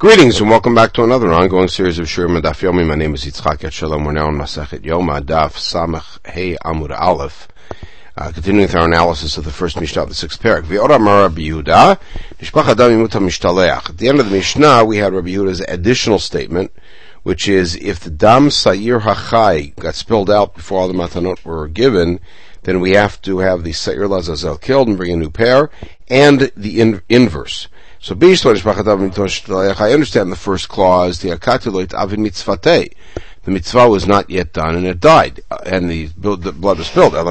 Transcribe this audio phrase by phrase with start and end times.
[0.00, 2.86] Greetings and welcome back to another ongoing series of Shurim Daf Yomi.
[2.86, 4.06] My name is Yitzchak Shalom.
[4.06, 7.48] We're now on Masachet Yoma Daf Samach Hey Amud Aleph.
[8.16, 10.62] Uh, continuing with our analysis of the first Mishnah of the sixth parak.
[10.62, 12.00] V'ora Mara Yehuda
[12.40, 13.90] Mishtaleach.
[13.90, 16.72] At the end of the Mishnah, we had Rabbi Yehuda's additional statement,
[17.22, 21.68] which is if the Dam Sayir Hachai got spilled out before all the Matanot were
[21.68, 22.20] given,
[22.62, 25.68] then we have to have the Sayir Lazazel killed and bring a new pair,
[26.08, 27.68] and the in- inverse.
[28.02, 32.94] So I understand the first clause, the akatuloit avin mitzvate.
[33.44, 36.86] The mitzvah was not yet done and it died, uh, and the, the blood was
[36.86, 37.12] spilled.
[37.12, 37.26] But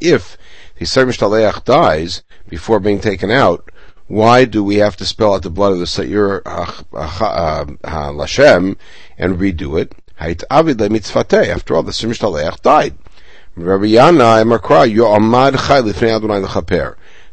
[0.00, 0.38] if
[0.78, 3.70] the Ser Mishtaleach dies before being taken out,
[4.06, 7.76] why do we have to spill out the blood of the Seir Lashem
[9.18, 9.94] and redo it?
[10.18, 12.94] After all, the Ser Mishtaleach died.
[13.56, 13.88] Rabbi.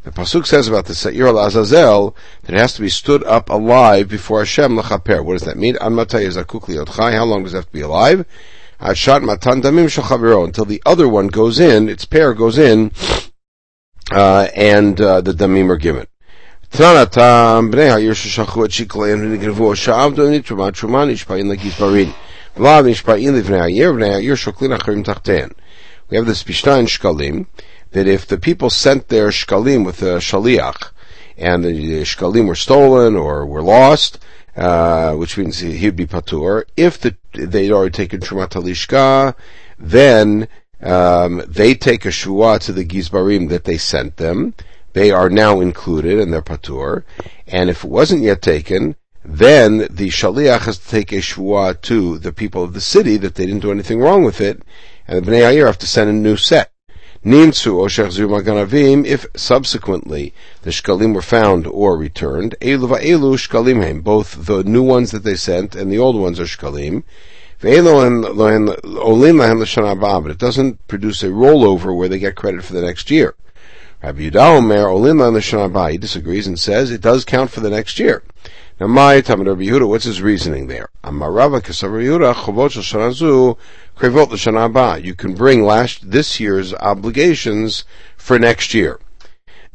[0.08, 3.50] The pasuk says about the Seir al Azazel that it has to be stood up
[3.50, 5.22] alive before Hashem lechaper.
[5.22, 5.76] What does that mean?
[5.82, 6.32] An matay
[6.96, 7.12] chai.
[7.12, 8.26] How long does it have to be alive?
[8.80, 12.94] Ashat matan damim shachaviro until the other one goes in, its pair goes in,
[14.10, 16.08] uh, and uh, the damim are given.
[26.10, 27.48] We have this Mishnah in Shkalim
[27.92, 30.92] that if the people sent their shkalim with a shaliach,
[31.38, 34.20] and the shkalim were stolen or were lost,
[34.56, 36.64] uh, which means he'd be patur.
[36.76, 39.36] If the, they'd already taken Trumat Halishka,
[39.78, 40.48] then
[40.82, 44.56] um, they take a shua to the gizbarim that they sent them.
[44.94, 47.04] They are now included and they're patur.
[47.46, 52.18] And if it wasn't yet taken, then the shaliach has to take a shua to
[52.18, 54.64] the people of the city that they didn't do anything wrong with it,
[55.08, 56.72] and the bnei ayir have to send a new set.
[57.24, 57.56] If
[59.36, 65.76] subsequently the shkalim were found or returned, Elu both the new ones that they sent
[65.76, 67.04] and the old ones are shkalim.
[67.60, 67.72] But
[70.32, 73.34] it doesn't produce a rollover where they get credit for the next year.
[74.04, 78.22] Rabbi Yudah Omer Olim He disagrees and says it does count for the next year.
[78.80, 80.90] Now, my Talmud Rabbi Yehuda, what's his reasoning there?
[81.04, 83.58] Amarava Kasav Yehuda Chavot Shanazu
[83.98, 87.84] Krevot L'Shana You can bring last this year's obligations
[88.16, 89.00] for next year.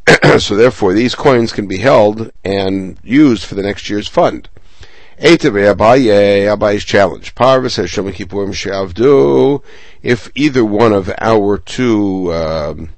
[0.38, 4.48] so therefore, these coins can be held and used for the next year's fund.
[5.18, 7.34] Abaye, Abaye's challenge.
[7.34, 9.62] Parva says Kippurim She'avdu.
[10.02, 12.90] If either one of our two um,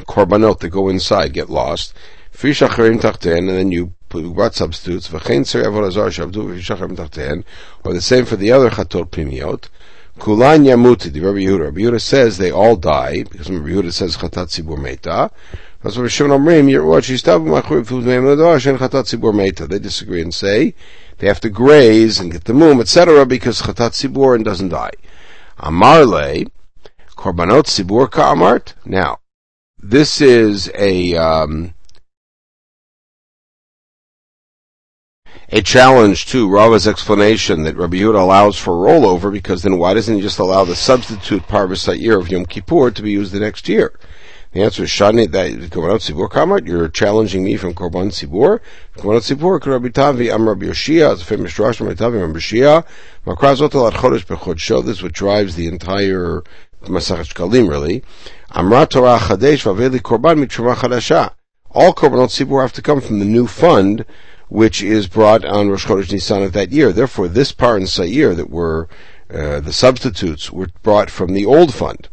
[0.00, 1.94] korbanot that go inside get lost,
[2.30, 5.20] Fish and then you brought substitutes, or
[7.92, 9.68] the same for the other chatot primiot.
[10.18, 11.64] Kulan yamuti, the Rabbi Yehuda.
[11.64, 15.30] Rabbi Yehuda says they all die, because Rabbi Yehuda says chatat tzibur meta.
[15.82, 19.66] That's what Shimon Omrim, chatat tzibur meta.
[19.66, 20.74] They disagree and say
[21.18, 24.92] they have to graze and get the mum, etc., because chatat tzibur and doesn't die.
[25.58, 26.46] Amarle,
[27.16, 28.74] korbanot tzibur ka'amart.
[28.86, 29.18] Now,
[29.78, 31.73] this is a, um,
[35.54, 40.16] a challenge to Rava's explanation that Rabbi Yehuda allows for rollover because then why doesn't
[40.16, 43.68] he just allow the substitute Parvus year of Yom Kippur to be used the next
[43.68, 43.96] year?
[44.50, 46.66] The answer is Shani that Korbanot Sibur Kamart.
[46.66, 48.58] You're challenging me from Korban Sibur.
[48.96, 51.12] Korbanot Sibur Rabbi Tavi I'm Rabbi Yoshia.
[51.12, 52.84] It's a famous Rosh Rabbi Tavi I'm Yoshia.
[53.24, 54.84] Makraz Otel Ad Chodesh Bechodsho.
[54.84, 56.42] This is what drives the entire
[56.82, 58.02] Masachet Shkalim really.
[58.50, 61.32] Amra Torah Chadesh Vaveli Korban Chadasha.
[61.70, 64.04] All Korbanot Sibur have to come from the new fund
[64.54, 66.92] which is brought on Rosh Chodesh Nisan of that year.
[66.92, 68.88] Therefore, this par and Sair that were
[69.28, 72.08] uh, the substitutes were brought from the old fund.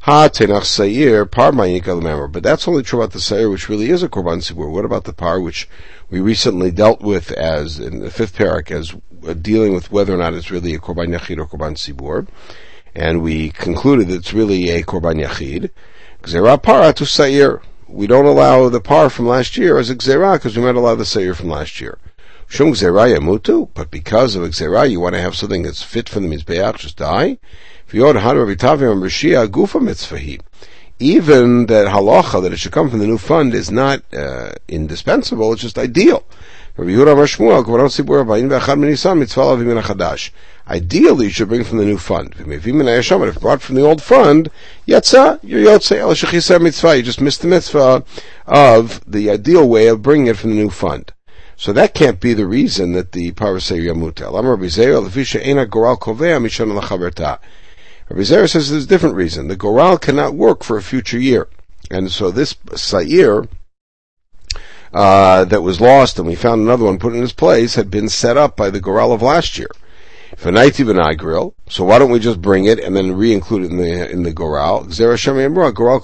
[0.00, 4.08] Ha tenach Sair par But that's only true about the Sair, which really is a
[4.08, 4.68] Korban Sibur.
[4.68, 5.68] What about the par, which
[6.10, 10.18] we recently dealt with as in the fifth parak as uh, dealing with whether or
[10.18, 12.26] not it's really a Korban Yachid or Korban Sibur?
[12.96, 15.70] And we concluded that it's really a Korban Yachid.
[16.24, 20.34] Gzera para to Sair we don't allow the par from last year as a gzera
[20.34, 21.98] because we might allow the seir from last year.
[22.48, 26.08] Shum gzera yamutu, but because of a gzera, you want to have something that's fit
[26.08, 27.38] for the mizbeach, just die.
[30.98, 35.52] Even that halacha that it should come from the new fund is not uh, indispensable;
[35.52, 36.24] it's just ideal.
[40.68, 42.34] Ideally, you should bring from the new fund.
[42.38, 42.48] If
[43.40, 44.50] brought from the old fund,
[44.86, 45.38] yatsa,
[46.60, 46.96] mitzvah.
[46.96, 48.04] You just missed the mitzvah
[48.46, 51.12] of the ideal way of bringing it from the new fund.
[51.56, 54.38] So that can't be the reason that the parasei yamutel.
[54.38, 54.66] I'm Rabbi
[58.22, 59.48] Zera says there's a different reason.
[59.48, 61.48] The goral cannot work for a future year.
[61.90, 63.46] And so this Sair
[64.92, 68.08] uh, that was lost and we found another one put in its place had been
[68.08, 69.68] set up by the Goral of last year.
[70.38, 74.32] So why don't we just bring it and then re-include it in the in the
[74.32, 74.84] Goral?
[75.72, 76.00] Goral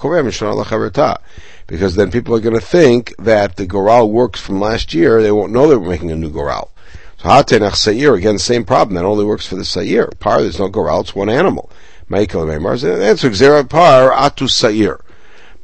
[1.67, 5.21] Because then people are going to think that the Goral works from last year.
[5.21, 6.71] They won't know they were making a new Goral.
[7.17, 8.95] So Hatenach Sayir, again, same problem.
[8.95, 10.19] That only works for the Sayir.
[10.19, 11.69] Par, there's no Goral, it's one animal.
[12.09, 12.79] Michael Meimar.
[12.81, 14.99] That's Gzera Par Atu Sayir.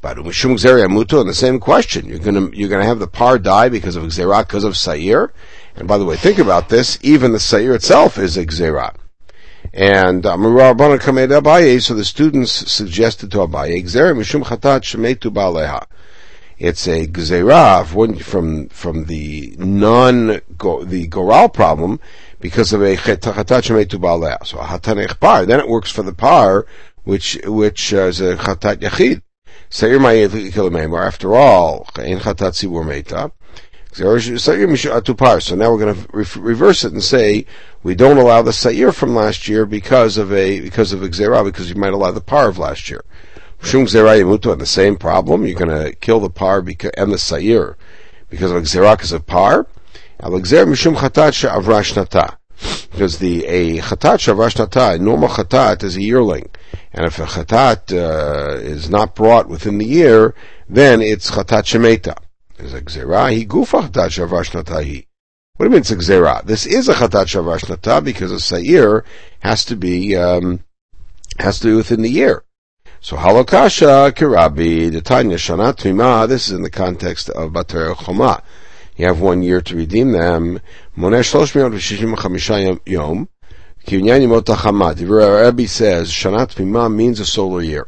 [0.01, 2.07] But Umishum Gzera Yamutu, and the same question.
[2.07, 5.31] You're gonna, you're gonna have the par die because of Gzera, because of Sayir.
[5.79, 8.93] And by the way, think about this, even the Sayir itself is a Gzera.
[9.73, 15.85] And uh, Abaye, so the students suggested to Abaye, Gzera Mishum Chatat Shemetu Baleha.
[16.59, 17.85] It's a gzera
[18.21, 22.01] from from the non the goral problem
[22.41, 24.45] because of a chatat shemetu baaleh.
[24.45, 25.45] So a hatanech par.
[25.45, 26.65] Then it works for the par,
[27.05, 29.21] which which uh, is a chatat yachid.
[29.69, 33.31] Seir ma'yev After all, in chatat sibur meta.
[33.99, 37.45] So now we're going to re- reverse it and say
[37.83, 41.69] we don't allow the sa'ir from last year because of a because of gzera, because
[41.69, 43.03] you might allow the par of last year.
[43.61, 45.45] Shum Gzera Yemutu the same problem.
[45.45, 47.75] You're going to kill the par and the Sair
[48.29, 49.67] because of Gzera because of par.
[50.19, 50.49] Because
[53.19, 56.49] the, a Chatat She'avra Shnata, a normal Chatat is a yearling.
[56.93, 60.35] And if a Chatat, uh, is not brought within the year,
[60.67, 62.17] then it's Chatat Shemeta.
[62.59, 62.79] There's a
[63.31, 65.06] he gufa Chatat She'avra Shnata.
[65.56, 66.41] What do you mean it's a?
[66.44, 69.06] This is a Chatat She'avra Shnata because a Sair
[69.39, 70.59] has to be, um,
[71.39, 72.44] has to be within the year.
[73.00, 76.27] So halokasha kirabi the Tanya shana tmima.
[76.27, 78.44] This is in the context of bater choma.
[78.97, 80.59] You have one year to redeem them.
[80.97, 83.29] Monesh shlosh miyot v'shishim chamisha yom.
[83.88, 84.94] Kinyan yimot hachama.
[84.94, 87.88] The says shana tmima means a solar year.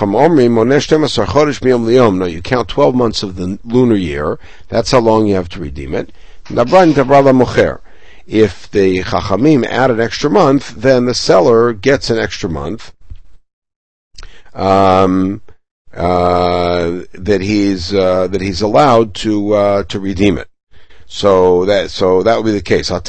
[0.00, 4.38] No, you count twelve months of the lunar year.
[4.68, 6.12] That's how long you have to redeem it.
[8.26, 12.92] If the chachamim add an extra month, then the seller gets an extra month
[14.54, 15.42] um,
[15.92, 20.48] uh, that he's uh, that he's allowed to uh, to redeem it.
[21.06, 22.90] So that so that would be the case.
[22.90, 23.00] Par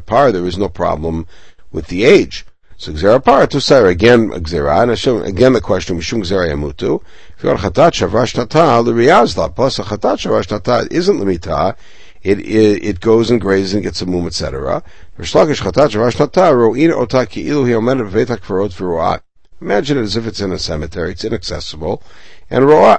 [0.00, 1.26] par there is no problem
[1.70, 2.44] with the age.
[2.82, 7.00] So Gzera par to Sair again Gzera and Hashem, again the question Mishum Gzera Yamutu.
[7.36, 11.76] If you're Chatat Shavash Nata l'Riyazla plus a Chatat Shavash Nata isn't limita.
[12.24, 14.82] It, it, it goes and grazes and gets a mum, etc.
[15.16, 19.20] Reish Lakish Chatat Shavash Nata ro'in ota ki'ilu hi omenet v'vetak v'rot v'ro'at.
[19.60, 22.02] Imagine it as if it's in a cemetery, it's inaccessible,
[22.50, 22.98] and ro'ah.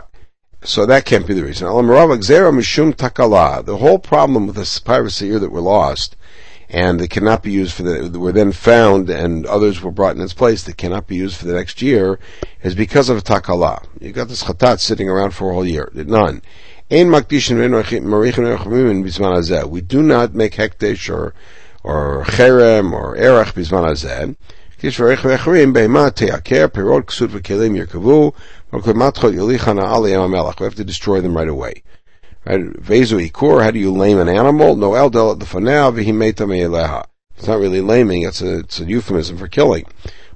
[0.63, 1.67] So that can't be the reason.
[1.67, 1.73] The
[3.77, 6.15] whole problem with the piracy here that were lost,
[6.73, 10.21] and they cannot be used for the, were then found and others were brought in
[10.21, 12.19] its place that cannot be used for the next year,
[12.63, 13.85] is because of a takala.
[14.01, 15.91] You got this chatat sitting around for a whole year.
[15.93, 16.41] None.
[16.89, 17.13] We do
[20.01, 21.35] not make hekdesh or,
[21.83, 24.35] or cherem or erech bizman hazeh.
[30.59, 31.83] We have to destroy them right away.
[32.45, 32.61] Right?
[33.35, 34.75] How do you lame an animal?
[34.75, 35.37] Noel No el del
[37.35, 39.85] It's not really laming, it's a, it's a euphemism for killing.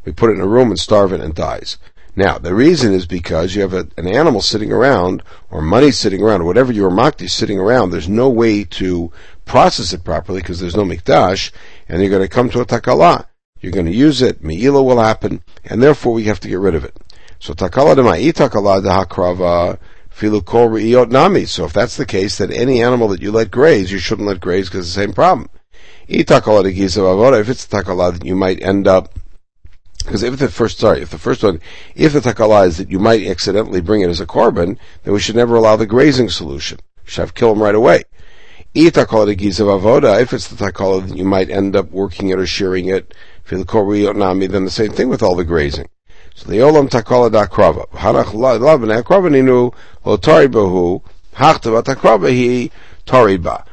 [0.06, 1.78] We put it in a room and starve it and dies.
[2.16, 5.22] Now, the reason is because you have a, an animal sitting around,
[5.52, 9.12] or money sitting around, or whatever your makti is sitting around, there's no way to
[9.46, 11.52] process it properly because there's no mikdash,
[11.88, 13.28] and you're going to come to a takala.
[13.60, 16.74] You're going to use it, me'ila will happen, and therefore we have to get rid
[16.74, 16.96] of it.
[17.40, 19.78] So takala de ma'i takala de hakrava
[20.22, 21.46] nami.
[21.46, 24.40] So if that's the case, then any animal that you let graze, you shouldn't let
[24.40, 25.50] graze because it's the same problem.
[26.08, 29.14] If it's the takala that you might end up
[30.08, 31.60] because if the first, sorry, if the first one,
[31.94, 35.20] if the takala is that you might accidentally bring it as a korban, then we
[35.20, 36.80] should never allow the grazing solution.
[37.04, 38.04] We should have kill him right away.
[38.74, 43.14] If it's the takala then you might end up working it or shearing it,
[43.50, 45.90] then the same thing with all the grazing.
[46.38, 47.90] So the olam takala da krava.
[47.90, 49.74] Hanach lavan akrava ninu
[50.06, 51.02] lo taribahu
[51.34, 52.72] hachtava takrava he
[53.08, 53.66] tariba.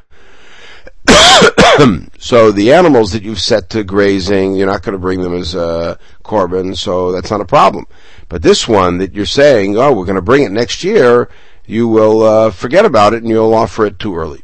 [2.19, 5.55] So the animals that you've set to grazing, you're not going to bring them as
[5.55, 7.87] a korban, so that's not a problem.
[8.31, 11.29] But this one that you're saying, oh, we're going to bring it next year,
[11.67, 14.43] you will uh, forget about it and you'll offer it too early.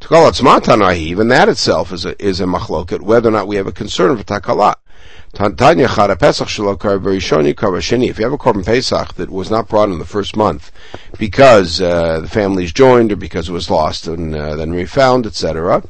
[0.00, 0.40] To call it
[0.96, 4.16] even that itself is a, is a machloket, whether or not we have a concern
[4.16, 4.76] for takala.
[5.34, 6.98] Tanya chara pesach shalokar.
[8.08, 10.72] If you have a korban pesach that was not brought in the first month
[11.18, 15.82] because uh, the family's joined or because it was lost and uh, then refound, etc.,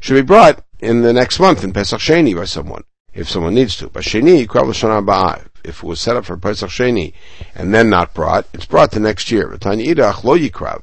[0.00, 2.84] should be brought in the next month in pesach sheni by someone
[3.14, 3.88] if someone needs to.
[3.88, 7.12] But sheni krav If it was set up for pesach sheni
[7.54, 9.56] and then not brought, it's brought the next year.
[9.58, 10.82] Tanya idach lo yikrav.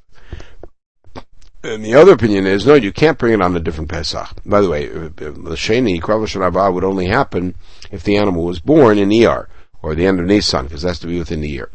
[1.62, 4.30] And the other opinion is, no, you can't bring it on a different Pesach.
[4.46, 7.56] By the way, the Sheni, Krav would only happen
[7.92, 9.48] if the animal was born in Iyar,
[9.82, 11.70] or the end of Nisan, because that's to be within the year.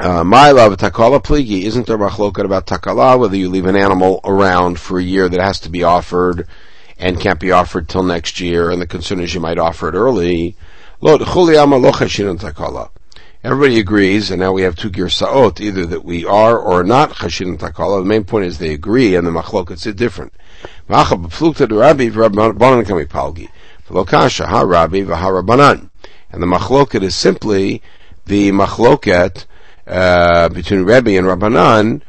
[0.00, 4.20] Uh, my love, takala pligi, isn't there machlokat about takala, whether you leave an animal
[4.24, 6.48] around for a year that has to be offered
[6.98, 9.94] and can't be offered till next year, and the concern is you might offer it
[9.94, 10.56] early.
[13.44, 17.48] Everybody agrees, and now we have two girsaot, either that we are or not chashin
[17.48, 18.00] and takala.
[18.00, 20.32] The main point is they agree, and the machlokets are different.
[20.88, 20.96] And
[26.40, 27.82] the machloket is simply
[28.26, 29.46] the machloket
[29.88, 32.02] uh, between Rebbe and Rabbanan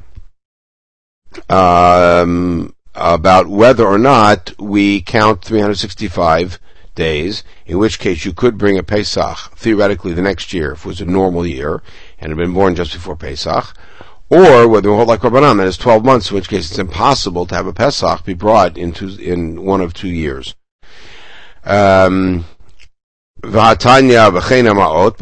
[1.49, 6.59] um, about whether or not we count 365
[6.95, 10.87] days, in which case you could bring a Pesach theoretically the next year if it
[10.87, 11.81] was a normal year
[12.19, 13.73] and had been born just before Pesach,
[14.29, 17.45] or whether we hold like Rabbanan that is 12 months, in which case it's impossible
[17.45, 20.55] to have a Pesach be brought into in one of two years.
[21.63, 22.45] Um,
[23.41, 23.75] but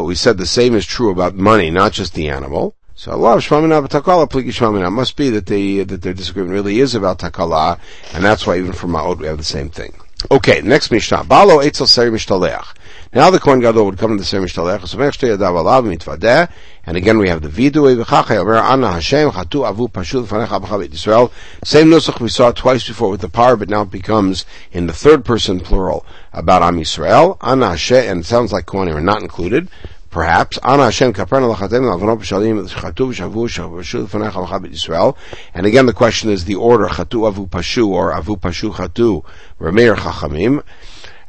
[0.03, 2.75] we said the same is true about money, not just the animal.
[2.93, 7.79] So Allah Takala must be that they that their disagreement really is about Takala,
[8.13, 9.93] and that's why even for Ma'ot we have the same thing.
[10.29, 11.23] Okay, next Mishnah.
[11.23, 12.75] Balo Eitzel Seri Mishtaleach.
[13.11, 15.83] Now the Kohen Gadol would come to the Seri Mishtaleach, so Mech Shtei Yadav Alav
[15.83, 16.51] Mitvadeh,
[16.85, 20.89] and again we have the Vidu Evachachai Omer Anna Hashem Chatu Avu Pashul Fanecha B'Chavit
[20.89, 21.31] Yisrael.
[21.63, 24.93] Same nusach we saw twice before with the power, but now it becomes in the
[24.93, 27.37] third person plural about Am Yisrael.
[27.41, 29.69] Anna Hashem, and it sounds like Kohanim are not included,
[30.11, 35.17] perhaps, Ana Hashem Kaperna Lachatem Lavonot Pshalim Chatu Shavu Shavu Fanecha B'Chavit Yisrael.
[35.53, 39.25] And again the question is the order Chatu Avu Pashu or Avu Pashu Chatu
[39.59, 40.63] Rameir Chachamim.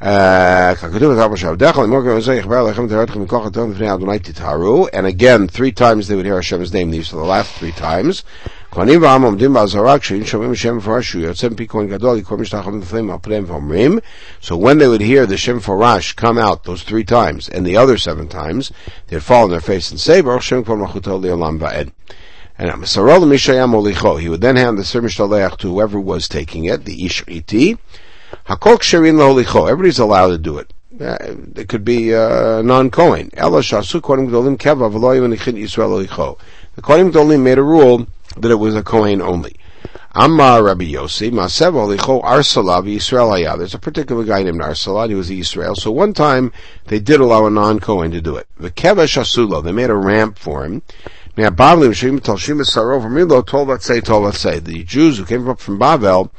[0.03, 0.75] Uh,
[4.93, 6.91] and again, three times they would hear Hashem's name.
[6.91, 8.25] These are the last three times.
[8.72, 12.80] כהנים ועם עומדים בעזרה, כשהם שומעים שם מפורש, שהוא יוצא מפי כהן גדול, יקרוא משתחווים
[12.80, 14.00] לפניהם על פניהם ואומרים,
[14.42, 17.78] so when they would hear the Shem Farash come out those three times, and the
[17.78, 18.72] other seven times,
[19.08, 21.92] they'd fall on their face and say, Baruch Shem Kol Machuto Li'olam Va'ed.
[22.60, 26.66] And Sarol Mishayam Olicho, he would then hand the Sir Mishtaleach to whoever was taking
[26.66, 27.78] it, the Ish Iti,
[28.48, 30.74] Hakol Ksherin Lolicho, everybody's allowed to do it.
[31.00, 31.18] Uh,
[31.56, 33.30] it could be uh, non-Kohen.
[33.34, 36.40] Ela Shasu Kohen Gdolim Keva V'lo Yivin Yisrael Olicho.
[36.76, 39.57] The Kohen Gdolim made a rule that it was a Kohen only.
[40.15, 45.31] Amar Rabbi Yossi, Masev Olicho Arsala Yisrael There's a particular guy named Arsala, he was
[45.31, 45.75] Israel.
[45.75, 46.53] So one time
[46.87, 48.47] they did allow a non-Kohen to do it.
[48.59, 50.83] The Kevesh Asulo, they made a ramp for him.
[51.35, 54.59] Now, Bavli, Shim Talshim Sarov told let's say, let's say.
[54.59, 56.31] The Jews who came up from Bavel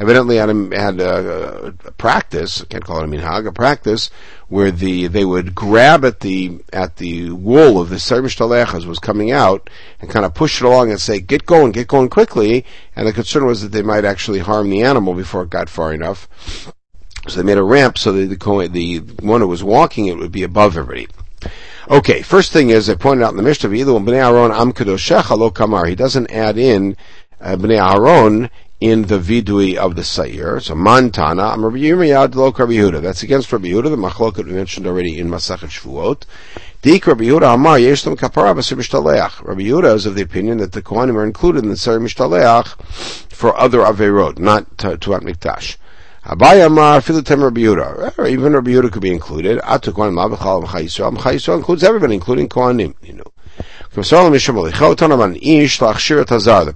[0.00, 4.10] evidently had a, had a, a practice, I can't call it a minhag, a practice
[4.48, 8.40] where the they would grab at the at the wool of the Servish
[8.74, 11.86] as was coming out and kind of push it along and say, "Get going, get
[11.86, 12.64] going quickly."
[12.96, 15.92] And the concern was that they might actually harm the animal before it got far
[15.92, 16.26] enough.
[17.28, 20.32] So they made a ramp so that the the one who was walking it would
[20.32, 21.06] be above everybody.
[21.88, 25.50] Okay, first thing is I pointed out in the Mishnah, either Bnei Aaron Am Lo
[25.50, 25.86] Kamar.
[25.86, 26.96] He doesn't add in
[27.40, 30.62] uh, Bnei Aaron in the vidui of the Sayyir.
[30.62, 31.54] So Mantana.
[33.02, 36.22] That's against Rabbi Yehuda, the machloket we mentioned already in Masachet Shvuot.
[36.80, 39.46] Dik Rabbi Yehuda Amar Yeshlam Kapara Mishtaleach.
[39.46, 42.68] Rabbi Yehuda is of the opinion that the Kohanim are included in the Ser Mishtaleach
[43.30, 45.76] for other Averot, not to, to At Mikdash.
[46.24, 48.18] Abaye Amar Filutem Rabbi Yehuda.
[48.18, 49.58] Or even Rabbi Yehuda could be included.
[49.58, 51.56] Atu Kohanim Ma'avachal M'chai Yisrael.
[51.58, 53.24] Includes everybody, including Kohanim, you know.
[53.92, 54.00] The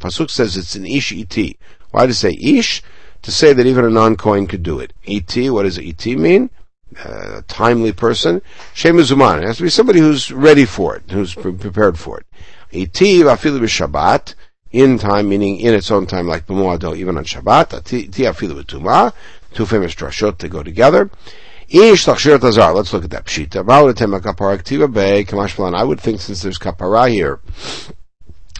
[0.01, 1.57] pasuk says it's an ish iti.
[1.95, 2.83] Why to say ish?
[3.23, 4.93] To say that even a non-coin could do it.
[5.07, 6.51] Et, what does et mean?
[6.99, 8.43] Uh, a timely person.
[8.75, 9.39] Shem Zuman.
[9.39, 12.27] It has to be somebody who's ready for it, who's prepared for it.
[12.73, 14.35] Et, afilu b'Shabbat,
[14.73, 17.85] in time, meaning in its own time, like b'moado, even on Shabbat.
[17.85, 19.13] Ti afilu b'tumah.
[19.53, 21.13] Two famous drashot to go together.
[21.69, 22.75] Ish tachshir tazar.
[22.75, 23.27] Let's look at that.
[23.27, 23.65] Pshita.
[25.75, 27.39] I would think since there's kapara here,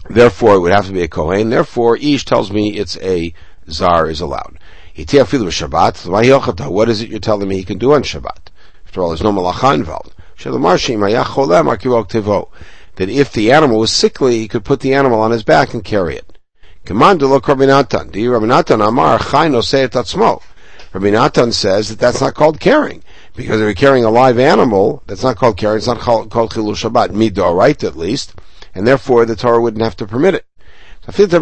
[0.09, 1.49] Therefore, it would have to be a Kohen.
[1.49, 3.33] Therefore, Ish tells me it's a
[3.69, 4.59] Zar is allowed.
[4.95, 8.49] What is it you're telling me he can do on Shabbat?
[8.85, 10.13] After all, there's no malacha involved.
[12.95, 15.83] That if the animal was sickly, he could put the animal on his back and
[15.83, 16.37] carry it.
[16.85, 18.11] Command to look Rabbi Natan.
[18.11, 20.41] Do you Rabbi Natan Amar Chayno say tatzmo?
[20.93, 23.03] Rabbi Natan says that that's not called carrying.
[23.35, 26.51] Because if you're carrying a live animal, that's not called carrying, it's not called, called
[26.51, 27.09] Chilul Shabbat.
[27.09, 28.33] Mido, right, at least
[28.75, 30.45] and therefore the Torah wouldn't have to permit it.
[31.07, 31.41] Even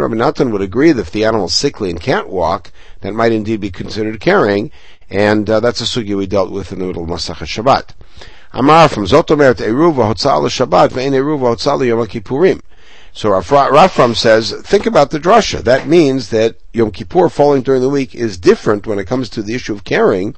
[0.00, 3.32] Rabbi Natan would agree that if the animal is sickly and can't walk, that might
[3.32, 4.70] indeed be considered carrying,
[5.10, 7.90] and uh, that's a sugi we dealt with in the middle of Masachet Shabbat.
[8.52, 12.60] Amar from Eruva Hotzal Shabbat ve'en Eruva Hotzal Yom Kippurim.
[13.12, 15.62] So Rafram says, think about the drasha.
[15.62, 19.42] That means that Yom Kippur falling during the week is different when it comes to
[19.42, 20.36] the issue of carrying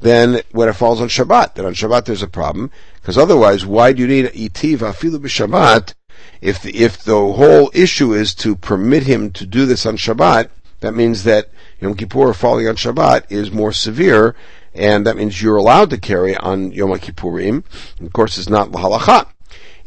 [0.00, 1.54] than when it falls on Shabbat.
[1.54, 5.94] That on Shabbat there's a problem, because otherwise, why do you need itiv afilu b'Shabbat
[6.40, 10.50] if the, if the whole issue is to permit him to do this on Shabbat?
[10.80, 11.50] That means that
[11.80, 14.36] Yom Kippur falling on Shabbat is more severe,
[14.74, 17.64] and that means you're allowed to carry on Yom Kippurim.
[18.00, 19.28] Of course, it's not lahalacha.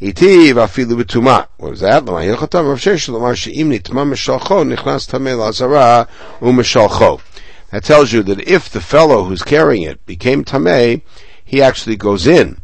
[0.00, 1.46] Itiv afilu b'tuma.
[1.56, 2.04] What was that?
[2.06, 6.08] Rav Shesh lomar she'im nitma meshalcho nichnas tamei lazara
[6.40, 7.20] u'meshalcho.
[7.72, 11.00] That tells you that if the fellow who's carrying it became tamei,
[11.42, 12.60] he actually goes in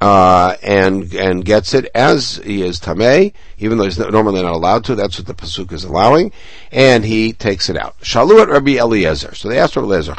[0.00, 4.84] uh, and and gets it as he is tamei, even though he's normally not allowed
[4.84, 4.96] to.
[4.96, 6.32] That's what the pasuk is allowing,
[6.72, 7.96] and he takes it out.
[8.00, 9.36] Shalu Rabbi Eliezer.
[9.36, 10.14] So they asked Rabbi Eliezer,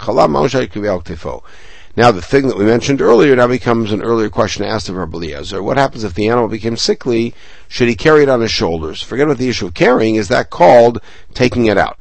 [1.98, 5.18] Now the thing that we mentioned earlier now becomes an earlier question asked of Rabbi
[5.18, 5.62] Eliezer.
[5.62, 7.36] What happens if the animal became sickly?
[7.68, 9.02] Should he carry it on his shoulders?
[9.02, 10.16] Forget about the issue of carrying.
[10.16, 11.02] Is that called
[11.34, 11.98] taking it out?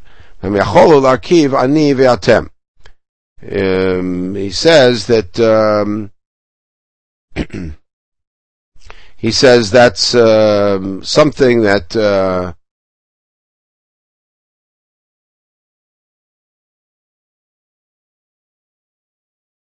[3.51, 6.11] Um, he says that um,
[9.17, 12.55] he says that's um, something that uh,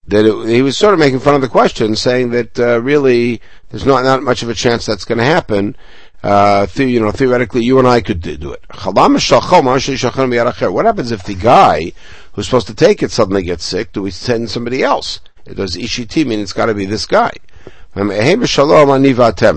[0.08, 3.42] that it, he was sort of making fun of the question, saying that uh, really
[3.70, 5.76] there's not not much of a chance that's going to happen.
[6.24, 8.64] Uh, the, you know, theoretically, you and I could do it.
[8.72, 11.94] What happens if the guy
[12.34, 13.94] who's supposed to take it suddenly gets sick?
[13.94, 15.22] Do we send somebody else?
[15.46, 17.32] Does ishiti mean it's got to be this guy?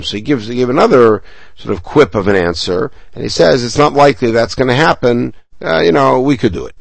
[0.02, 1.22] So he gives he give another
[1.56, 4.74] sort of quip of an answer, and he says it's not likely that's going to
[4.74, 5.34] happen.
[5.60, 6.74] Uh, you know, we could do it.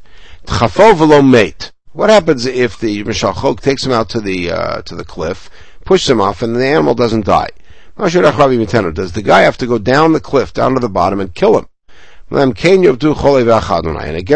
[1.91, 5.49] What happens if the Mishal takes him out to the uh, to the cliff,
[5.85, 7.49] pushes him off, and the animal doesn't die?
[7.99, 8.13] Does
[9.11, 11.67] the guy have to go down the cliff, down to the bottom, and kill him?
[12.31, 12.81] And again,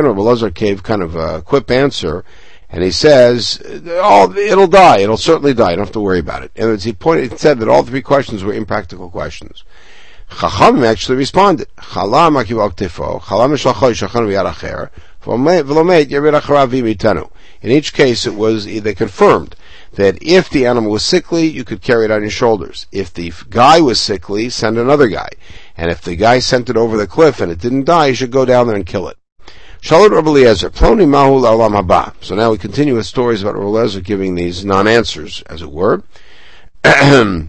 [0.06, 2.26] Rabbi Lazar gave kind of a quip answer,
[2.70, 5.00] and he says, "Oh, it'll die.
[5.00, 5.70] It'll certainly die.
[5.70, 8.02] You don't have to worry about it." And he pointed, he said that all three
[8.02, 9.64] questions were impractical questions.
[10.30, 11.68] Chachamim actually responded.
[17.62, 19.56] In each case, it was they confirmed
[19.94, 22.88] that if the animal was sickly, you could carry it on your shoulders.
[22.92, 25.30] If the guy was sickly, send another guy.
[25.78, 28.32] And if the guy sent it over the cliff and it didn't die, you should
[28.32, 29.18] go down there and kill it.
[29.82, 32.14] Shalot Rabbi Eliezer, Ploni Mahu Olam Haba.
[32.22, 36.04] So now we continue with stories about Rabbi Eliezer giving these non-answers, as it were.
[36.84, 37.48] uh,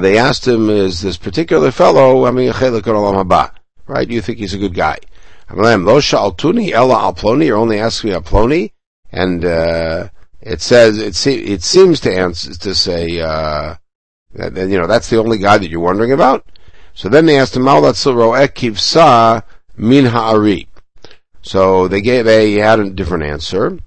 [0.00, 3.52] they asked him, is this particular fellow, I mean, Olam Haba?
[3.86, 4.08] Right?
[4.08, 4.98] Do you think he's a good guy?
[5.50, 8.72] Lo Shaltuni Ella Al Ploni, you're only asking me a Ploni?
[9.12, 10.08] And, uh,
[10.46, 13.74] it says it, se- it seems to answer to say uh,
[14.34, 16.46] that, you know that's the only guy that you're wondering about.
[16.94, 17.66] So then they asked him,
[18.76, 19.40] sa
[19.76, 20.68] min ha'ari."
[21.42, 23.78] So they gave they had a different answer.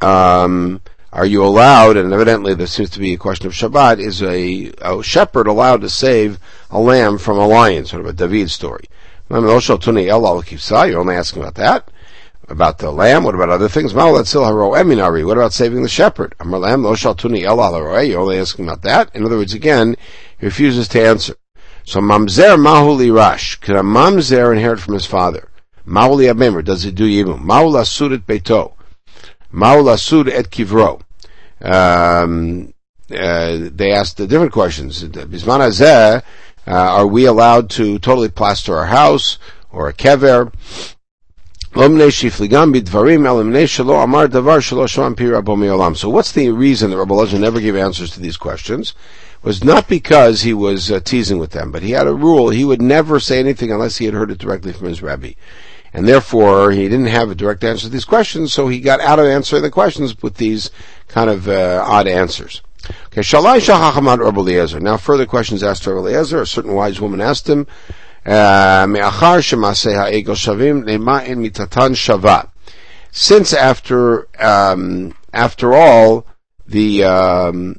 [0.00, 0.80] Um,
[1.12, 1.98] are you allowed?
[1.98, 3.98] And evidently, this seems to be a question of Shabbat.
[4.00, 6.38] Is a, a shepherd allowed to save
[6.70, 7.84] a lamb from a lion?
[7.84, 8.86] Sort of a David story.
[9.30, 11.90] You're only asking about that
[12.48, 13.24] about the lamb?
[13.24, 13.94] What about other things?
[13.94, 14.26] What about
[15.52, 16.34] saving the shepherd?
[16.40, 19.14] You're only asking about that.
[19.14, 19.96] In other words, again,
[20.38, 21.34] he refuses to answer.
[21.84, 23.56] So mamzer mahuli rash.
[23.56, 25.48] Can a mamzer inherit from his father?
[25.84, 26.64] Mauli abemer.
[26.64, 27.40] Does he do yibum?
[27.40, 28.72] Maul asud et beito.
[29.52, 31.02] Maul asud et kivro.
[31.60, 32.72] Um,
[33.10, 35.04] uh, they asked the different questions.
[35.04, 36.22] Bisman
[36.66, 39.38] uh, are we allowed to totally plaster our house
[39.70, 40.52] or a kever?
[41.74, 41.92] So what's
[46.32, 48.94] the reason that Rabbi Lezer never gave answers to these questions?
[49.42, 52.50] Was not because he was uh, teasing with them, but he had a rule.
[52.50, 55.32] He would never say anything unless he had heard it directly from his rabbi.
[55.92, 59.18] And therefore, he didn't have a direct answer to these questions, so he got out
[59.18, 60.70] of answering the questions with these
[61.08, 62.62] kind of uh, odd answers.
[63.06, 64.78] Okay, Shalai Shahachamad Rabbi.
[64.78, 66.40] Now further questions asked Rabbi Eliezer.
[66.40, 67.66] A certain wise woman asked him,
[68.87, 72.41] מאחר שמעשי העגל שווים, למה אין מיתתן שווה.
[73.11, 76.25] Since after, um, after all,
[76.67, 77.75] the, um,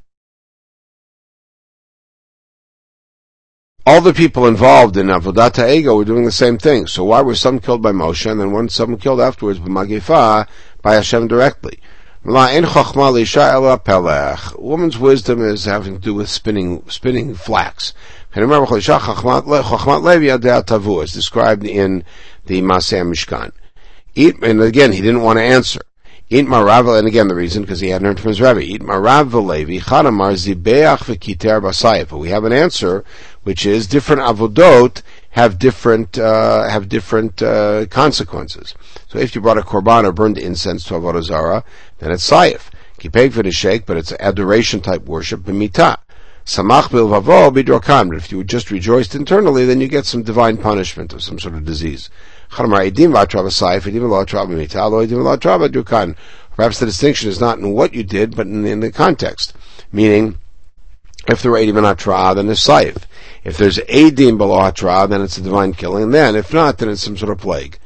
[3.86, 6.86] all the people involved in Avodat Ego were doing the same thing.
[6.86, 10.46] So why were some killed by Moshe and then one some killed afterwards by Magifa
[10.82, 11.78] by Hashem directly?
[14.58, 17.94] Woman's wisdom is having to do with spinning spinning flax.
[18.35, 22.03] And remember, Chochmat Levi Tavu is described in
[22.45, 23.51] the Maseh Mishkan.
[24.43, 25.79] And again, he didn't want to answer.
[26.29, 28.61] Eat marav, and again, the reason, because he hadn't heard from his rabbi.
[28.61, 32.11] Eat marav Levi, Chanamar Zibeach V'Kiter Basayif.
[32.11, 33.05] We have an answer
[33.43, 38.73] which is different avodot have different uh, have different uh, consequences.
[39.07, 41.63] So if you brought a korban or burned incense to avodah zara,
[41.99, 42.71] then it's saif.
[42.99, 45.97] Kipeg v'nishek, but it's adoration type worship b'mitah.
[46.45, 48.15] Samach bilvavo.
[48.15, 51.65] If you just rejoiced internally, then you get some divine punishment of some sort of
[51.65, 52.11] disease.
[52.51, 52.91] Perhaps
[56.79, 59.53] the distinction is not in what you did, but in, in the context.
[59.91, 60.37] Meaning,
[61.27, 63.03] if there are edim and hatra, then it's saif.
[63.43, 66.03] If there's edim below hatra, then it's a divine killing.
[66.03, 67.79] And then, if not, then it's some sort of plague.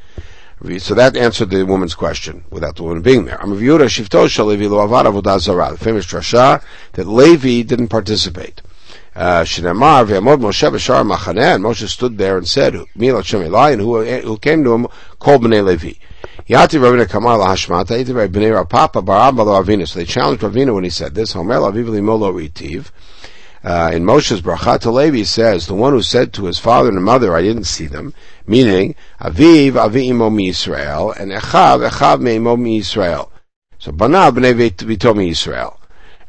[0.79, 3.37] So that answered the woman's question without the woman being there.
[3.37, 3.97] The famous
[6.05, 6.61] drasha
[6.93, 8.61] that Levi didn't participate.
[9.15, 9.43] Uh,
[11.61, 14.87] Moshe stood there and said, and who, who came to him,
[15.19, 15.93] called Bnei Levi.
[16.49, 16.79] Yati
[19.63, 19.87] Avinu.
[19.87, 21.33] So they challenged Ravina when he said this.
[23.63, 27.03] Uh, in Moshe's Bracha to Levi says, the one who said to his father and
[27.03, 28.13] mother, I didn't see them,
[28.47, 33.31] meaning, Aviv, Avi imo mi Israel, and Echav, Echav me imo mi Israel.
[33.77, 35.79] So, Banav b'nei vitomi Israel.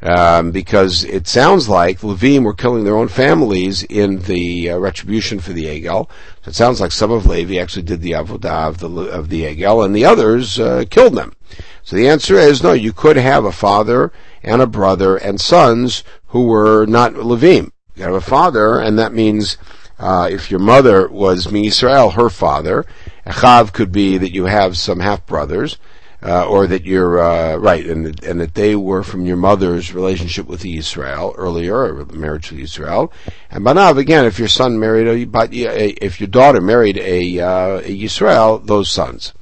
[0.03, 5.39] Um, because it sounds like Levim were killing their own families in the uh, retribution
[5.39, 6.09] for the Egel.
[6.41, 9.43] So it sounds like some of Levi actually did the avodah of the of the
[9.43, 11.35] Egel, and the others uh, killed them.
[11.83, 12.73] So the answer is no.
[12.73, 14.11] You could have a father
[14.43, 17.71] and a brother and sons who were not Levim.
[17.95, 19.57] You have a father, and that means
[19.99, 22.85] uh, if your mother was Mi Israel, her father,
[23.25, 25.77] Echav could be that you have some half brothers,
[26.23, 30.47] uh, or that you're uh, right, and and that they were from your mother's relationship
[30.47, 33.11] with Israel earlier, or the marriage to Israel.
[33.49, 38.03] And Banav again, if your son married a, if your daughter married a, uh, a
[38.03, 39.33] Yisrael, those sons.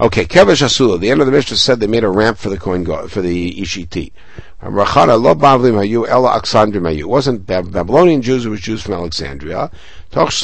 [0.00, 1.00] Okay, Kevesh Asula.
[1.00, 3.52] The end of the Mishnah said they made a ramp for the coin for the
[3.52, 4.12] Ishiti.
[4.60, 4.72] It
[7.08, 9.72] wasn't Babylonian Jews, it was Jews from Alexandria.
[10.10, 10.42] Since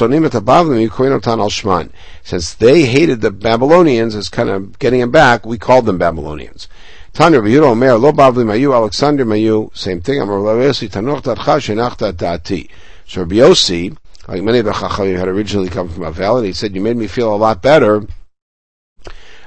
[2.54, 6.68] they hated the Babylonians as kind of getting them back, we called them Babylonians.
[7.12, 10.20] Tanya Yehuda Omer, Lo Bavli Mayu, Alexander Mayu, same thing.
[10.20, 12.68] Amar Yossi, Tanoch Datcha, Shenachta Dati.
[13.06, 16.52] So Rabbi Yossi, like many of the Chachamim had originally come from Avel, and he
[16.52, 18.04] said, you made me feel a lot better,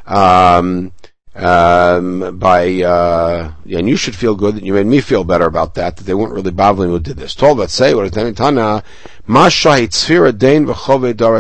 [0.08, 0.92] um,
[1.38, 5.76] um, by uh, and you should feel good that you made me feel better about
[5.76, 7.36] that that they weren't really babbling who did this.
[7.36, 8.84] Told but say what Tana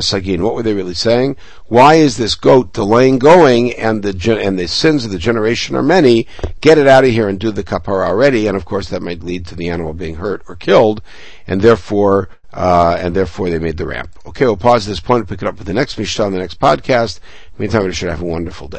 [0.01, 0.41] Sagin.
[0.41, 1.35] What were they really saying?
[1.65, 5.81] Why is this goat delaying going and the and the sins of the generation are
[5.81, 6.27] many?
[6.61, 8.45] Get it out of here and do the kapara already.
[8.45, 11.01] And of course that might lead to the animal being hurt or killed,
[11.47, 14.09] and therefore uh, and therefore they made the ramp.
[14.25, 16.31] Okay, we'll pause at this point and pick it up with the next Mishnah on
[16.31, 17.19] the next podcast.
[17.59, 18.75] Meantime, we should have a wonderful day.